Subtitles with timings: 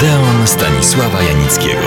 [0.00, 1.86] Odeon Stanisława Janickiego.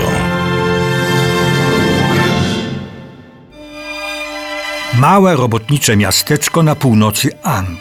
[4.94, 7.78] Małe robotnicze miasteczko na północy Anglii.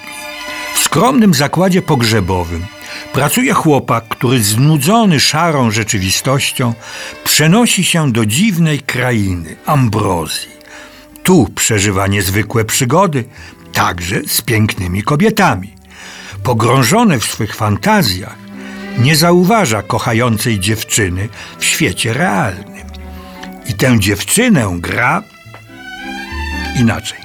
[0.76, 2.66] W skromnym zakładzie pogrzebowym
[3.14, 6.74] pracuje chłopak, który znudzony szarą rzeczywistością
[7.24, 10.52] przenosi się do dziwnej krainy Ambrozji.
[11.24, 13.24] Tu przeżywa niezwykłe przygody,
[13.74, 15.74] także z pięknymi kobietami.
[16.44, 18.43] Pogrążony w swych fantazjach,
[18.98, 21.30] nie zauważa kochającej dziewczyny
[21.60, 22.88] w świecie realnym.
[23.66, 25.24] I tę dziewczynę gra
[26.80, 27.20] inaczej.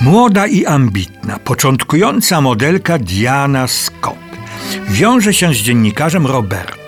[0.00, 4.18] Młoda i ambitna, początkująca modelka Diana Scott
[4.88, 6.84] wiąże się z dziennikarzem Robertem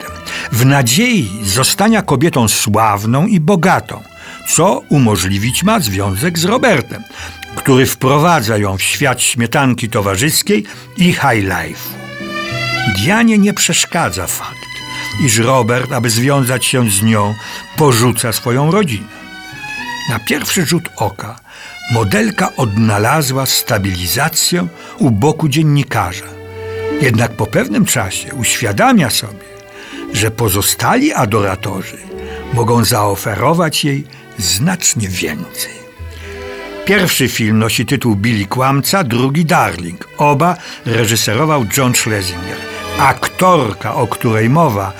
[0.53, 4.03] w nadziei zostania kobietą sławną i bogatą,
[4.49, 7.03] co umożliwić ma związek z Robertem,
[7.57, 10.65] który wprowadza ją w świat śmietanki towarzyskiej
[10.97, 12.06] i high life.
[12.95, 14.69] Dianie nie przeszkadza fakt,
[15.25, 17.35] iż Robert, aby związać się z nią,
[17.77, 19.17] porzuca swoją rodzinę.
[20.11, 21.41] Na pierwszy rzut oka
[21.93, 24.67] modelka odnalazła stabilizację
[24.99, 26.27] u boku dziennikarza.
[27.01, 29.47] Jednak po pewnym czasie uświadamia sobie,
[30.13, 31.99] że pozostali adoratorzy
[32.53, 34.05] mogą zaoferować jej
[34.39, 35.77] znacznie więcej.
[36.85, 40.09] Pierwszy film nosi tytuł Billy Kłamca, drugi Darling.
[40.19, 42.76] Oba reżyserował John Schlesinger.
[42.99, 44.93] Aktorka, o której mowa,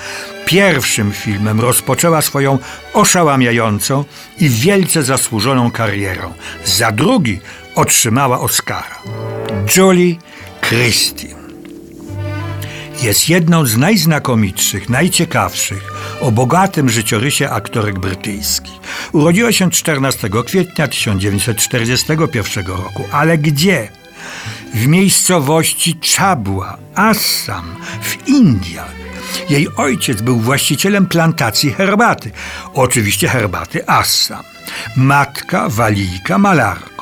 [0.45, 2.59] pierwszym filmem rozpoczęła swoją
[2.93, 4.05] oszałamiającą
[4.39, 6.33] i wielce zasłużoną karierę.
[6.65, 7.39] Za drugi
[7.75, 9.01] otrzymała Oscara.
[9.77, 10.15] Julie
[10.61, 11.27] Christie
[13.03, 18.73] jest jedną z najznakomitszych, najciekawszych o bogatym życiorysie aktorek brytyjskich.
[19.11, 23.89] Urodziła się 14 kwietnia 1941 roku, ale gdzie?
[24.73, 28.91] W miejscowości Czabła, Assam, w Indiach.
[29.49, 32.31] Jej ojciec był właścicielem plantacji herbaty,
[32.73, 34.43] oczywiście herbaty Assam.
[34.95, 36.97] Matka, walijka, malarka.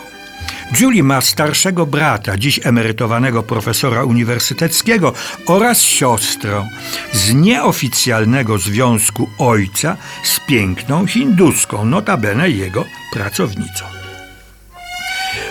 [0.79, 5.13] Julie ma starszego brata, dziś emerytowanego profesora uniwersyteckiego
[5.47, 6.69] oraz siostrę
[7.13, 13.94] z nieoficjalnego związku ojca z piękną hinduską, notabene jego pracownicą.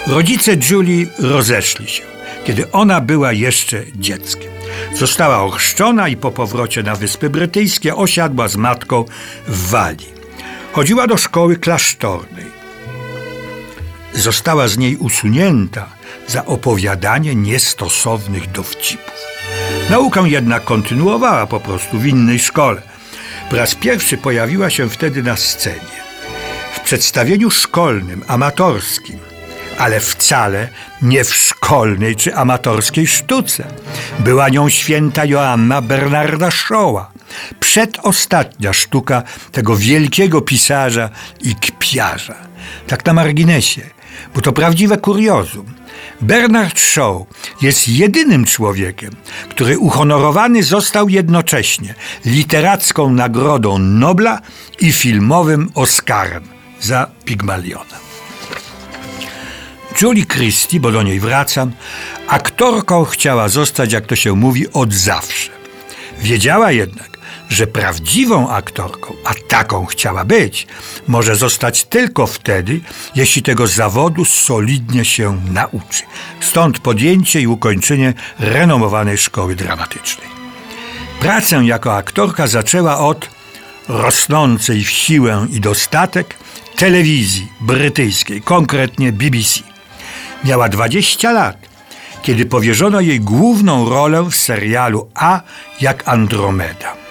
[0.06, 2.02] Rodzice Julie rozeszli się,
[2.44, 4.50] kiedy ona była jeszcze dzieckiem.
[4.94, 9.04] Została ochrzczona i po powrocie na Wyspy Brytyjskie osiadła z matką
[9.48, 10.14] w Walii.
[10.72, 12.54] Chodziła do szkoły klasztornej
[14.14, 15.86] została z niej usunięta
[16.26, 19.14] za opowiadanie niestosownych dowcipów.
[19.90, 22.82] Naukę jednak kontynuowała po prostu w innej szkole.
[23.50, 26.04] Po raz pierwszy pojawiła się wtedy na scenie.
[26.74, 29.18] W przedstawieniu szkolnym, amatorskim,
[29.78, 30.68] ale wcale
[31.02, 33.64] nie w szkolnej czy amatorskiej sztuce.
[34.18, 37.04] Była nią święta Joanna Bernarda Shaw'a,
[37.60, 42.34] przedostatnia sztuka tego wielkiego pisarza i kpiarza.
[42.86, 43.94] Tak na marginesie
[44.34, 45.66] bo to prawdziwe kuriozum.
[46.20, 47.22] Bernard Shaw
[47.62, 49.10] jest jedynym człowiekiem,
[49.48, 54.40] który uhonorowany został jednocześnie literacką nagrodą Nobla
[54.80, 56.44] i filmowym Oscarem
[56.80, 58.03] za Pigmaliona.
[60.02, 61.72] Julie Christie, bo do niej wracam,
[62.28, 65.50] aktorką chciała zostać, jak to się mówi, od zawsze.
[66.18, 67.18] Wiedziała jednak,
[67.48, 70.66] że prawdziwą aktorką, a taką chciała być,
[71.08, 72.80] może zostać tylko wtedy,
[73.14, 76.02] jeśli tego zawodu solidnie się nauczy.
[76.40, 80.28] Stąd podjęcie i ukończenie renomowanej szkoły dramatycznej.
[81.20, 83.30] Pracę jako aktorka zaczęła od
[83.88, 86.36] rosnącej w siłę i dostatek
[86.76, 89.73] telewizji brytyjskiej, konkretnie BBC.
[90.44, 91.56] Miała 20 lat,
[92.22, 95.40] kiedy powierzono jej główną rolę w serialu A
[95.80, 97.04] jak Andromeda.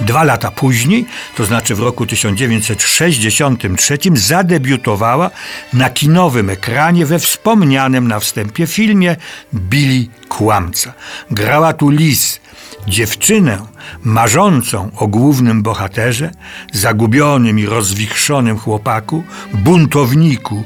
[0.00, 1.06] Dwa lata później,
[1.36, 5.30] to znaczy w roku 1963, zadebiutowała
[5.72, 9.16] na kinowym ekranie we wspomnianym na wstępie filmie
[9.54, 10.92] Billy Kłamca.
[11.30, 12.40] Grała tu Liz,
[12.88, 13.58] dziewczynę
[14.04, 16.30] marzącą o głównym bohaterze,
[16.72, 19.24] zagubionym i rozwichrzonym chłopaku,
[19.54, 20.64] buntowniku,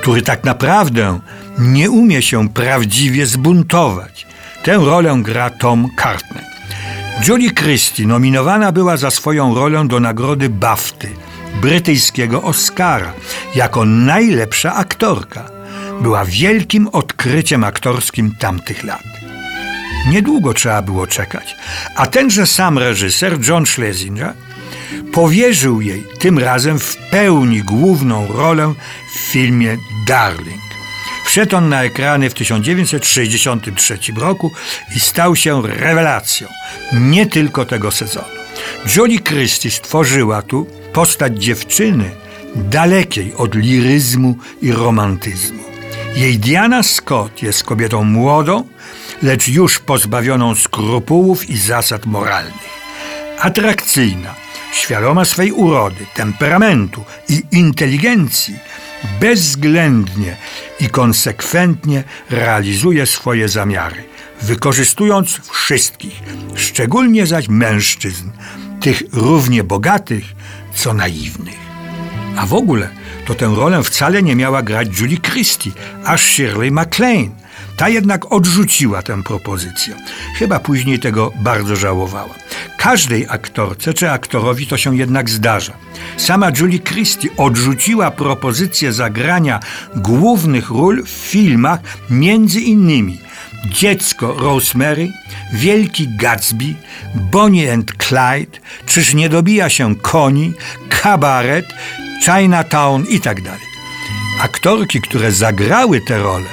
[0.00, 1.20] który tak naprawdę
[1.58, 4.26] nie umie się prawdziwie zbuntować.
[4.62, 6.44] Tę rolę gra Tom Cartney.
[7.28, 11.08] Julie Christie nominowana była za swoją rolę do nagrody BAFTY,
[11.60, 13.12] brytyjskiego Oscara,
[13.54, 15.50] jako najlepsza aktorka.
[16.02, 19.02] Była wielkim odkryciem aktorskim tamtych lat.
[20.08, 21.56] Niedługo trzeba było czekać,
[21.94, 24.32] a tenże sam reżyser John Schlesinger
[25.12, 28.74] powierzył jej tym razem w pełni główną rolę
[29.14, 29.76] w filmie
[30.06, 30.60] Darling.
[31.24, 34.52] Wszedł on na ekrany w 1963 roku
[34.96, 36.48] i stał się rewelacją
[36.92, 38.26] nie tylko tego sezonu.
[38.96, 42.10] Julie Christie stworzyła tu postać dziewczyny
[42.56, 45.69] dalekiej od liryzmu i romantyzmu.
[46.14, 48.68] Jej Diana Scott jest kobietą młodą,
[49.22, 52.70] lecz już pozbawioną skrupułów i zasad moralnych.
[53.38, 54.34] Atrakcyjna,
[54.72, 58.58] świadoma swej urody, temperamentu i inteligencji,
[59.20, 60.36] bezwzględnie
[60.80, 64.04] i konsekwentnie realizuje swoje zamiary,
[64.42, 66.22] wykorzystując wszystkich,
[66.54, 68.30] szczególnie zaś mężczyzn,
[68.80, 70.24] tych równie bogatych,
[70.74, 71.58] co naiwnych.
[72.36, 72.99] A w ogóle
[73.30, 75.70] to tę rolę wcale nie miała grać Julie Christie,
[76.04, 77.30] a Shirley MacLaine.
[77.76, 79.94] Ta jednak odrzuciła tę propozycję.
[80.38, 82.34] Chyba później tego bardzo żałowała.
[82.78, 85.72] Każdej aktorce czy aktorowi to się jednak zdarza.
[86.16, 89.60] Sama Julie Christie odrzuciła propozycję zagrania
[89.96, 91.80] głównych ról w filmach
[92.10, 93.18] między innymi
[93.64, 95.12] Dziecko Rosemary,
[95.52, 96.74] Wielki Gatsby,
[97.14, 100.52] Bonnie and Clyde, Czyż nie dobija się koni,
[100.88, 101.66] Kabaret,
[102.20, 103.70] Chinatown i tak dalej.
[104.42, 106.48] Aktorki, które zagrały te role,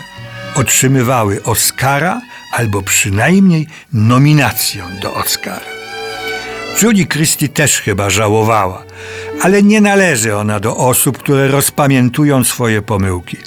[0.56, 2.22] otrzymywały Oscara
[2.52, 5.66] albo przynajmniej nominację do Oscara.
[6.82, 8.84] Julie Christie też chyba żałowała,
[9.42, 13.38] ale nie należy ona do osób, które rozpamiętują swoje pomyłki.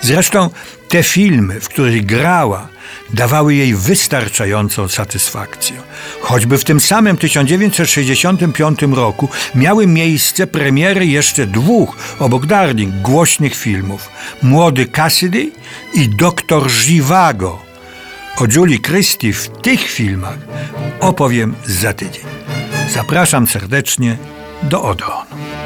[0.00, 0.50] Zresztą
[0.88, 2.68] te filmy, w których grała,
[3.12, 5.76] dawały jej wystarczającą satysfakcję.
[6.20, 14.08] Choćby w tym samym 1965 roku miały miejsce premiery jeszcze dwóch, obok Darling, głośnych filmów.
[14.42, 15.50] Młody Cassidy
[15.94, 17.62] i Doktor Żiwago.
[18.36, 20.38] O Julie Christie w tych filmach
[21.00, 22.24] opowiem za tydzień.
[22.94, 24.16] Zapraszam serdecznie
[24.62, 25.63] do Odeonu.